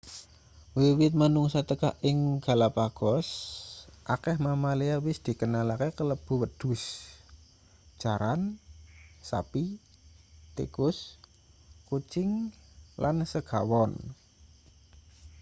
wiwit 0.79 1.13
manungsa 1.21 1.59
teka 1.69 1.89
ing 2.09 2.17
galapagos 2.45 3.27
akeh 4.13 4.37
mamalia 4.45 4.95
wis 5.05 5.17
dikenalake 5.25 5.87
kalebu 5.97 6.33
wedhus 6.41 6.83
jaran 8.01 8.41
sapi 9.29 9.63
tikus 10.55 10.97
kucing 11.87 12.31
lan 13.01 13.15
segawon 13.31 13.91